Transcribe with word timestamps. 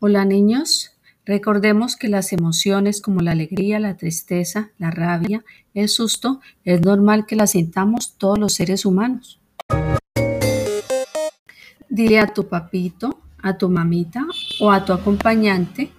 Hola 0.00 0.24
niños, 0.24 0.92
recordemos 1.24 1.96
que 1.96 2.08
las 2.08 2.32
emociones 2.32 3.00
como 3.00 3.20
la 3.20 3.30
alegría, 3.30 3.78
la 3.78 3.96
tristeza, 3.96 4.70
la 4.76 4.90
rabia, 4.90 5.44
el 5.72 5.88
susto, 5.88 6.40
es 6.64 6.80
normal 6.82 7.26
que 7.26 7.36
las 7.36 7.52
sintamos 7.52 8.18
todos 8.18 8.38
los 8.38 8.54
seres 8.54 8.84
humanos. 8.84 9.40
Dile 11.88 12.18
a 12.18 12.26
tu 12.26 12.48
papito, 12.48 13.20
a 13.40 13.56
tu 13.56 13.70
mamita 13.70 14.26
o 14.60 14.72
a 14.72 14.84
tu 14.84 14.92
acompañante 14.92 15.92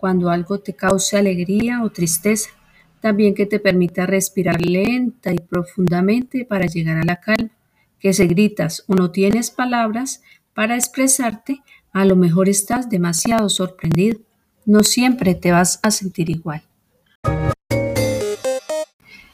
cuando 0.00 0.30
algo 0.30 0.58
te 0.58 0.74
cause 0.74 1.16
alegría 1.16 1.82
o 1.84 1.90
tristeza. 1.90 2.50
También 3.00 3.34
que 3.34 3.46
te 3.46 3.60
permita 3.60 4.06
respirar 4.06 4.60
lenta 4.60 5.32
y 5.32 5.38
profundamente 5.38 6.46
para 6.46 6.66
llegar 6.66 6.96
a 6.96 7.04
la 7.04 7.20
calma. 7.20 7.50
Que 8.00 8.12
si 8.12 8.26
gritas 8.26 8.84
o 8.88 8.94
no 8.94 9.10
tienes 9.10 9.50
palabras 9.50 10.22
para 10.54 10.74
expresarte, 10.74 11.62
a 11.96 12.04
lo 12.04 12.14
mejor 12.14 12.50
estás 12.50 12.90
demasiado 12.90 13.48
sorprendido. 13.48 14.18
No 14.66 14.82
siempre 14.82 15.34
te 15.34 15.50
vas 15.50 15.80
a 15.82 15.90
sentir 15.90 16.28
igual. 16.28 16.62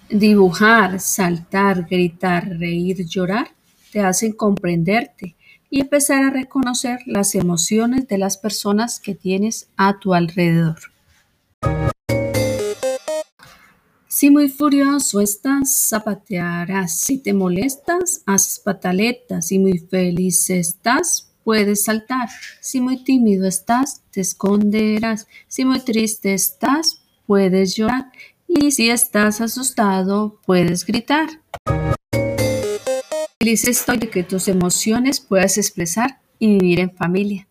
Dibujar, 0.09 1.01
saltar, 1.01 1.89
gritar, 1.91 2.49
reír, 2.61 3.05
llorar 3.05 3.49
te 3.91 3.99
hacen 3.99 4.31
comprenderte 4.31 5.35
y 5.71 5.81
empezar 5.81 6.23
a 6.23 6.31
reconocer 6.31 7.01
las 7.05 7.35
emociones 7.35 8.07
de 8.07 8.19
las 8.19 8.39
personas 8.39 9.01
que 9.01 9.17
tienes 9.17 9.69
a 9.77 9.99
tu 9.99 10.15
alrededor. 10.15 10.79
Si 14.07 14.31
muy 14.31 14.49
furioso 14.49 15.21
estás, 15.21 15.89
zapatearás. 15.89 16.97
Si 16.97 17.19
te 17.19 17.33
molestas, 17.33 18.23
haces 18.25 18.61
pataletas. 18.61 19.49
Si 19.49 19.59
muy 19.59 19.79
feliz 19.79 20.49
estás, 20.49 21.32
puedes 21.45 21.85
saltar. 21.85 22.29
Si 22.61 22.81
muy 22.81 23.05
tímido 23.05 23.47
estás, 23.47 24.03
te 24.11 24.21
esconderás. 24.21 25.27
Si 25.49 25.65
muy 25.65 25.81
triste 25.81 26.35
estás, 26.35 27.03
puedes 27.27 27.77
llorar. 27.77 28.13
Y 28.47 28.73
si 28.73 28.91
estás 28.91 29.41
asustado, 29.41 30.41
puedes 30.45 30.85
gritar. 30.85 31.29
Feliz 33.39 33.67
estoy 33.67 33.99
de 33.99 34.09
que 34.09 34.23
tus 34.23 34.49
emociones 34.49 35.21
puedas 35.21 35.59
expresar 35.59 36.21
y 36.39 36.59
vivir 36.59 36.81
en 36.81 36.95
familia. 36.95 37.49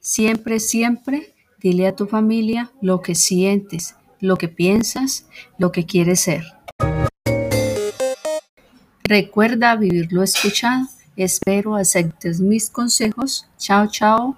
Siempre, 0.00 0.60
siempre 0.60 1.34
dile 1.60 1.86
a 1.86 1.96
tu 1.96 2.06
familia 2.06 2.70
lo 2.80 3.00
que 3.00 3.14
sientes, 3.14 3.96
lo 4.20 4.36
que 4.36 4.48
piensas, 4.48 5.26
lo 5.58 5.72
que 5.72 5.86
quieres 5.86 6.20
ser. 6.20 6.44
Recuerda 9.02 9.76
vivir 9.76 10.12
lo 10.12 10.22
escuchado 10.22 10.88
Espero 11.16 11.74
aceptes 11.76 12.40
mis 12.40 12.68
consejos. 12.68 13.46
Chao, 13.58 13.86
chao. 13.86 14.36